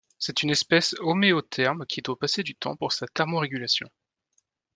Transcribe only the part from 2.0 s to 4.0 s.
doit passer du temps pour sa thermorégulation.